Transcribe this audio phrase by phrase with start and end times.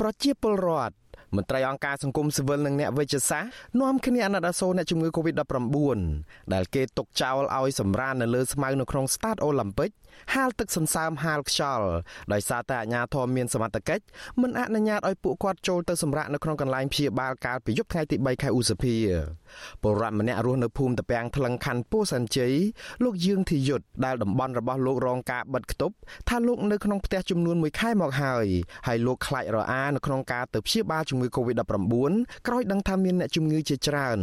[0.00, 0.94] ប្រជាពលរដ្ឋ
[1.34, 5.98] មន្ត្រីអង្គការសង្គមស៊ីវិលនិងអ្នកវិទ្យាសាស្ត្រនាំគ្នាអាណិតអាសូរអ្នកជំងឺ Covid-19
[6.54, 9.90] ដែលគេទុកចោលឲ្យសម្រាននៅលើស្មៅនៅក្នុងស្តាតអូឡ িম্প ិក
[10.34, 11.86] ហាលទឹកសន្សើមហាលខ្យល់
[12.32, 14.04] ដោយសារតែអាជ្ញាធរមានសមត្ថកិច្ច
[14.40, 18.94] មិនអនុញ្ញាតឲ្យពួកគាត់ចូលទៅសម្រាកនៅក្នុងកន្លែងព្យាបាលកាលពីយប់ថ្ងៃទី3ខែឧសភា
[19.82, 22.52] ពលរដ្ឋម្នាក់រស់នៅភូមិតពាំងថ្លឹងខណ្ឌពោធិ៍សែនជ័យ
[23.04, 25.94] លោកយឿងធីយុទ្ធដែលតំបន់របស់លោករងការបិទគប់
[26.28, 28.46] ថាលោកនៅក្នុងផ្ទះចំនួន1ខែមកហើយ
[28.86, 31.68] ហើយលោកខ្លាចរអានៅក្នុងការទៅព្យាបាលជំងឺ Covid-19
[32.46, 34.18] ក្រោយដឹងថាមានអ្នកជំងឺជាច្រើន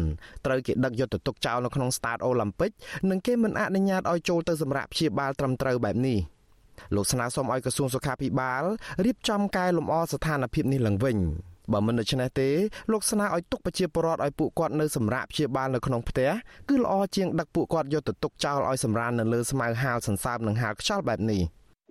[0.45, 2.71] ត្រូវគេដឹកយកទៅទុកចោលនៅក្នុងស្តាតអូឡ িম্প ិក
[3.09, 6.17] និងគេមិនអនុញ្ញាតឲ្យចូលទៅសម្រាកព្យាបាលត្រឹមត្រូវបែបនេះ
[6.95, 8.63] លោកស្នើសុំឲ្យក្រសួងសុខាភិបាល
[9.05, 11.17] រៀបចំកែលម្អស្ថានភាពនេះឡើងវិញ
[11.71, 12.49] បើមិនដូច្នេះទេ
[12.91, 16.29] លោកស្នើឲ្យទុកប្រជាពលរដ្ឋឲ្យពួកគាត់នៅសម្រាប់ព្យាបាលនៅក្នុងផ្ទះ
[16.69, 21.41] គឺល្អជាងដឹកពួកគាត់យកទៅទុកចោលឲ្យសម្រាននៅលើស្មៅហាលសន្សើមនិងហាលខ្យល់បែបនេះ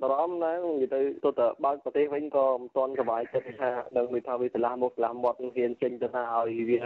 [0.03, 6.81] បារម្ភណាស់និយាយទៅទៅតែបើកប្រទេសវិញក៏មិនទាន់សុបាយចិត្តថានឹងមានថាវាឆ្លាស់មកឆ្លាស់មាត់ហ៊ានចេញទៅថាឲ្យវាយ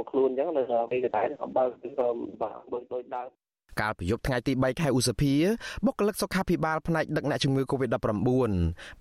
[0.00, 1.22] កខ្លួនអញ្ចឹងនៅតែពេលតែ
[1.56, 2.08] បើកក៏
[2.42, 3.28] បាទដូចដូចដើម
[3.80, 5.34] កាលពីយប់ថ្ងៃទី3ខែឧសភា
[5.84, 8.52] បុគ្គលិកសុខាភិបាលផ្នែកដឹកអ្នកជំងឺ Covid-19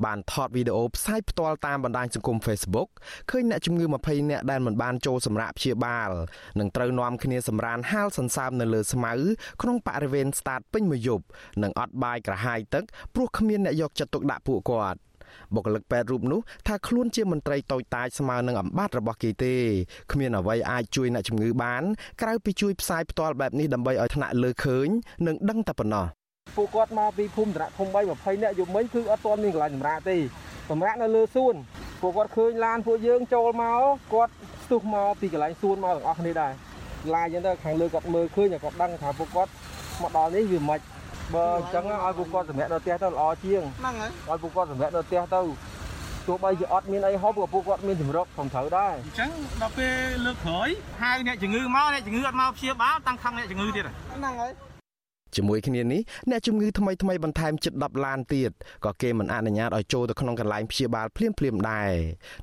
[0.05, 2.89] បានថតវីដេអូផ្សាយផ្ទាល់តាមបណ្ដាញសង្គម Facebook
[3.29, 6.11] ឃើញអ្នកជំងឺ20នាក់ដែលមិនបានចូលសម្រាប់ព្យាបាល
[6.59, 9.13] និងត្រូវនាំគ្នាសម្រានហាលសន្សើមនៅលើស្មៅ
[9.61, 11.25] ក្នុងបរិវេណស្តាតពេញមួយយប់
[11.63, 12.83] និងអត់បាយក្រហាយទឹក
[13.13, 14.99] ព្រោះគ្មានអ្នកយកចិត្តទុកដាក់ពួកគាត់
[15.55, 19.55] បុគ្គលិកពេទ្យរូបនោះថាខ្លួនជាមន្ត្រីតូចតាចស្មើនឹងអំបត្តិរបស់គេទេ
[20.11, 21.83] គ្មានអ្វីអាចជួយអ្នកជំងឺបាន
[22.21, 24.87] ក្រៅពីជួយផ្សាយផ្ទាល់បែបនេះដើម្បីឲ្យថ្នាក់លើឃើញ
[25.27, 26.05] និងដឹងតែប៉ុណ្ណោះ
[26.57, 30.17] ពួកគាត់មកពីភូមិតាធំ3 20នាក់យប់មិញគឺអត់ទាន់មានកន្លែងសម្រាប់ទេ
[30.69, 31.55] សម្រាប់នៅលើសួន
[32.01, 33.81] ពួកគាត់ឃើញឡានពួកយើងចូលមក
[34.13, 36.53] គាត់ស្ទុះមកពីកន្លែងសួនមកទាំងអស់គ្នាដែរ
[37.13, 39.51] ឡានអញ្ចឹងទៅខាងលើគាត់មើលឃើញគាត់ដឹងថាពួកគាត់
[40.01, 40.79] មកដល់នេះវាមិន
[41.35, 45.41] បើអញ្ចឹងឲ្យពួកគាត់សម្រាប់នៅផ្ទះទៅល្អជាងហ្នឹងហើយឲ្យពួកគាត់សម្រាប់នៅផ្ទះទៅ
[46.27, 49.29] ទោះបីជាអត់មានអីហូបក៏ពួកគាត់មានជំរកផងត្រូវដែរអញ្ចឹង
[49.61, 49.93] ដល់ពេល
[50.25, 50.69] លើកក្រោយ
[51.01, 54.51] ហៅអ្នកជំងឺមកអ្នកជំងឺអត់មកព្យាបាលតាំងខំអ្នកជំងឺទៀតហ្នឹងហើយ
[55.35, 58.51] ជាមួយគ្នានេះអ្នកជំងឺថ្មីថ្មីបន្ថែមជិត10ឡានទៀត
[58.85, 61.91] ក៏គេមិនអនុញ្ញាតឲ្យចូលទៅក្នុងកន្លែងព្យាបាលភ្លាមភ្លាមដែរ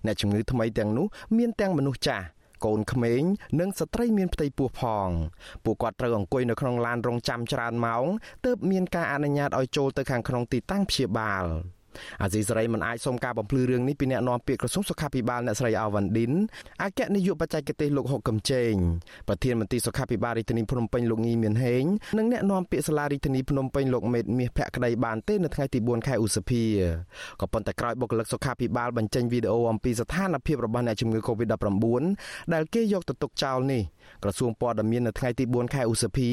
[0.06, 2.24] អ្នកជំងឺថ្មីទាំងនោះមានទាំងមនុស្សចាស់
[2.64, 3.22] កូនក្មេង
[3.60, 5.08] និងស្ត្រីមានផ្ទៃពោះផង
[5.64, 8.04] ពួកគាត់ត្រូវអង្គុយនៅក្នុងឡានរងចាំច្រើនម៉ោង
[8.46, 11.44] ទើបមានការអនុញ្ញាតឲ្យចូលទៅខាងក្នុងទីតាំងព្យាបាល។
[12.22, 16.32] អាស៊ីសេរីមិនអាចសុំការបំភ្លឺរឿងនេះពីអ្នកនាំពាក្យក្រសួងសុខាភិបាលអ្នកស្រីអាវ៉ាន់ឌិន
[16.82, 18.72] អគ្គនាយកបច្ចេកទេសលោកហុកកំជេង
[19.28, 21.84] ប្រធានមន្ត្រីសុខាភិបាលរាជធានីភ្នំពេញលោកងីមានហេង
[22.18, 26.62] និងអ្នកនាំពាក្យសាលារាជធានីភ្នំពេញលោកមេតមាសភក្តីបានទេនៅថ្ងៃទី4ខែឧសភា
[27.40, 32.04] ក៏ប៉ុន្តែក្រោយបុគ្គលិកសុខាភិបាលបញ្ចេញវីដេអូអំពីស្ថានភាពរបស់អ្នកជំងឺ Covid-19
[32.54, 33.82] ដែលគេយកទៅទុកចោលនេះ
[34.22, 36.30] ក្រសួងព័ត៌មាននៅថ្ងៃទី4ខែឧសភា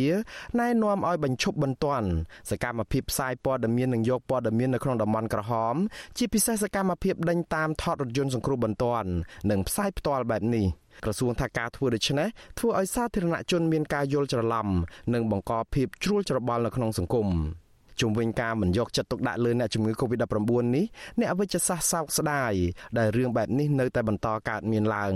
[0.59, 2.07] ណែនាំឲ្យបញ្ឈប់បន្ទាន់
[2.49, 5.75] សកម្មភាពផ្សាយព័ត៌មាននិងយកព័ត៌មាននៅក្នុងតំបន់ក្រហម
[6.17, 9.09] ជាពិសេសសកម្មភាពដេញតាមថតរថយន្តសង្គ្រោះបន្ទាន់
[9.51, 10.65] និងផ្សាយផ្ទាល់បែបនេះ
[11.03, 12.27] ក្រសួងថាការធ្វើដូច្នេះ
[12.59, 14.67] ធ្វើឲ្យសាធារណជនមានការយល់ច្រឡំ
[15.13, 17.29] និងបង្កភាពជ្រួលច្របល់នៅក្នុងសង្គម។
[18.01, 20.85] ជុំវិញការមិនយកចិត្តទុកដាក់លើអ្នកជំងឺ Covid-19 នេះ
[21.19, 22.53] អ្នកវិទ្យាសាស្ត្រសោកស្ដាយ
[22.97, 25.13] ដែលរឿងបែបនេះនៅតែបន្តកើតមានឡើង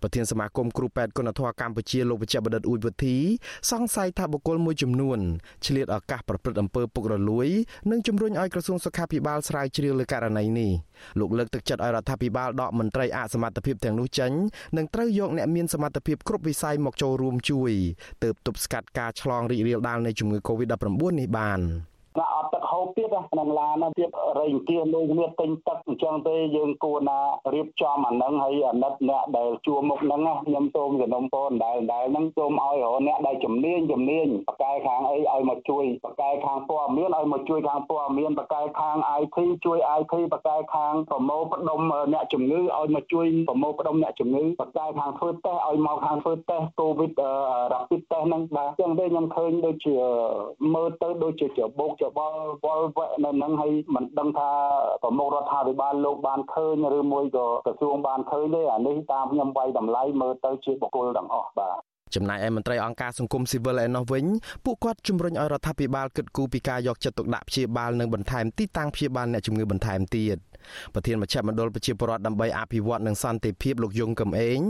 [0.00, 3.16] ប្រធានសមាគមគ្រូពេទ្យគុណធម៌កម្ពុជាលោកវិជ្ជបណ្ឌិតអ៊ូចវុធី
[3.70, 5.18] សង្ស័យថាបុគ្គលមួយចំនួន
[5.66, 7.48] ឆ្លៀតឱកាសប្រព្រឹត្តអំពើពុករលួយ
[7.90, 10.72] និងជំរុញឲ្យក្រសួងសុខាភិបាលស្រាវជ្រាវលើករណីនេះ
[11.18, 14.32] លោកលើកទឹកចិត្តឲ្យរដ្ឋាភិបាលដកមន្ត្រីអសមត្ថភាពទាំងនោះចេញ
[14.76, 17.72] និងត្រូវយកអ្នកមានសមត្ថភាពគ្រប់វិស័យមកចូលរួមជួយ
[18.22, 21.60] ទើបទប់ស្កាត់ការឆ្លងរីករាលដាលនៃជំងឺ Covid-19 នេះបាន
[22.18, 27.18] ណាអត់ទឹកហូបទៀតក្នុងឡានទៀតរៃអង្គាមួយគ្នាទិញទឹកអញ្ចឹងទេយើងគួរណា
[27.54, 41.80] រៀបចំអានឹងហើយអាណិតអ្នកដែលជួមុខហ្នឹងខ្ញុំសូមសំណុំពរដែលដែលហ្នឹងសូមឲ្យរអ្នកដែលជំនាញជំនាញបកកែខាងអីឲ្យមកជួយបកកែខាងព័ត៌មានឲ្យមកជួយខាងព័ត៌មានបកកែខាង IT ជួយ IT បកកែខាងប្រមូលផ្ដុំ
[42.12, 47.12] អ្នកជំងឺឲ្យមកជួយប្រមូលផ្ដុំអ្នកជំងឺបកកែខាងធ្វើតេស្តឲ្យមកខាងធ្វើតេស្ត COVID
[47.72, 49.96] rapid test ហ្នឹងបាទអញ្ចឹងទេខ្ញុំឃើញដូចជា
[50.74, 54.48] មើលទៅដូចជាច្របូកច្របល់វល់វែកនៅនឹងហើយមិនដឹងថា
[55.02, 61.76] ប្រមុខរដ្ឋាភិបាលលោកបានឃើញឬមួយក៏ក្រសួងបានឃើញទេអានេះតាមខ្ញុំវាយតម្លៃមើលទៅជាបុគ្គលទាំងអស់បាទ
[62.14, 64.24] ចំណែកឯមន្ត្រីអង្គការសង្គមស៊ីវិលឯណោះវិញ
[64.64, 70.38] ពួកគាត់ជំរុញឲ្យរដ្ឋាភិបាលគិតគូរពីការយកចិត្តទុកដាក់ព្យាបាលនិងបន្ថែមទីតាំងព្យាបាលអ្នកជំងឺបន្ថែមទៀត។
[70.94, 74.60] ប្រធានមជ្ឈមណ្ឌលប្រជាពលរដ្ឋដើម្បីអភិវឌ្ឍនិងសន្តិភាពលោកយងកំឯង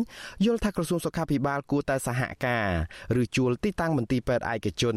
[0.45, 2.69] យល់ថាក្រសួងសុខាភិបាលគួរតែសហការ
[3.21, 4.97] ឬជួលទីតាំងមន្ទីរពេទ្យឯកជន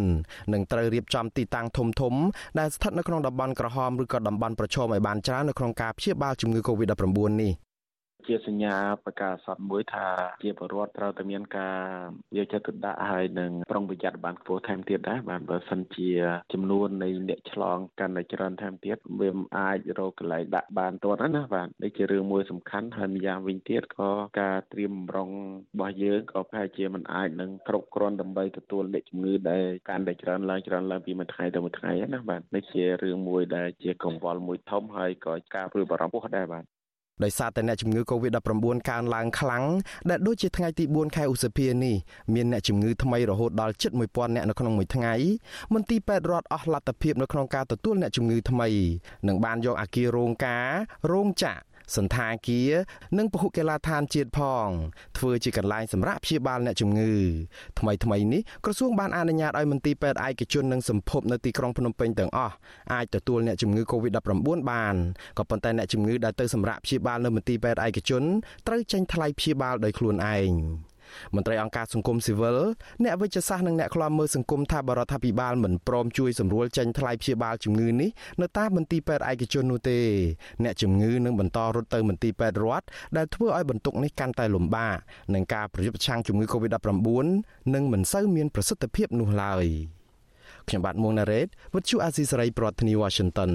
[0.54, 2.14] និងត្រូវរៀបចំទីតាំងធំធំ
[2.60, 7.67] ដែលស្ថិតនៅក្នុងតំបន់ក្រហមឬក៏តំបន់ប្រឈមឲ្យបានច្រើននៅក្នុងការព្យាបាលជំងឺ Covid-19 នេះ
[8.28, 8.76] ជាសញ្ញា
[9.06, 10.08] ប្រកាសសតមួយថា
[10.44, 11.80] ជាបរិវត្តត្រូវតែមានការ
[12.38, 16.12] យកចិត្តទុកដាក់ហើយនឹងប្រុងប្រយ័ត្នបានខ្ពស់ថែមទៀតដែរបាទបើសិនជា
[16.54, 25.30] ចំនួននៃអ្នកឆ្លងកាន់តែច្រើនថែមទៀតវាអាចរកកន្លែងដាក់បានទាន់ណាបាទនេះជារឿងមួយសំខាន់ហើយម្យ៉ាងវិញទៀតក៏ការត្រៀមបំរុង
[25.74, 36.66] របស់យើងក៏ប្រហែលជាមិនអាចនឹងគ្រប់គ្រាន់ដើម្បីទទួលអ្នកជំងឺដែលកាន់តែច្រើនឡើងច្រើនឡើងពីមួយថ្ងៃទៅមួយថ្ងៃណាបាទនេះជារឿងមួយដែលជាកង្វល់មួយធំហើយក៏ការព្រួយបារម្ភពោះដែរបាទ
[37.24, 39.66] ដោយសារតែអ្នកជំងឺ Covid-19 កើនឡើងខ្លាំង
[40.10, 41.96] ដែលដូចជាថ្ងៃទី4ខែឧសភានេះ
[42.34, 45.14] មានអ្នកជំងឺថ្មីរហូតដល់ជិត1000អ្នកនៅក្នុងមួយថ្ងៃ
[45.74, 48.70] មន្ទីរពេទ្យរដ្ឋអស់លទ្ធភាពនៅក្នុងការទទួលអ្នកជំងឺថ្មី
[49.28, 50.68] និងបានយកអាគាររោងការ
[51.12, 52.72] រោងចក្រ សន្តាគារ
[53.18, 54.68] និងពហុកីឡដ្ឋានជាតិផង
[55.18, 57.14] ធ្វើជាកន្លែងសម្រាប់ព្យាបាលអ្នកជំងឺ
[57.80, 62.56] ថ្មីថ្មីនេះក្រសួងបានអនុញ្ញាតឲ្យមន្ទីរពេទ្យឯកជននិងសម្ភពនៅទីក្រុងភ្នំពេញទាំងអស់
[62.94, 64.96] អាចទទួលអ្នកជំងឺ Covid-19 បាន
[65.38, 68.24] ក៏ប៉ុន្តែអ្នកជំងឺដែលទៅសម្រាប់ព្យាបាលនៅមន្ទីរពេទ្យឯកជន
[68.68, 70.52] ត្រូវចេញថ្លៃព្យាបាលដោយខ្លួនឯង
[71.36, 72.58] មន្ត្រីអង្គការសង្គមស៊ីវិល
[73.04, 78.10] អ្នកវិទ្យាសាស្ត្រនិងអ្នកខ្លាំមើលសង្គមថាបរដ្ឋាភិបាលមិនព្រមជួយសម្រួលចេញថ្លៃព្យាបាលជំងឺនេះ
[78.42, 80.00] នៅតាមមន្ទីរពេទ្យឯកជននោះទេ
[80.64, 82.86] អ្នកជំងឺនឹងបន្តរត់ទៅមន្ទីរពេទ្យរដ្ឋ
[83.18, 84.98] ដែលធ្វើឲ្យបន្ទុកនេះកាន់តែលំបាក
[85.34, 87.10] និងការប្រយុទ្ធប្រឆាំងជំងឺ Covid-19
[87.74, 89.66] នឹងមិនសូវមានប្រសិទ្ធភាពនោះឡើយ
[90.68, 93.52] ខ្ញុំបាទមួងណារ៉េតវិទ្យុអាស៊ីសេរីប្រធានាធិបតី Washington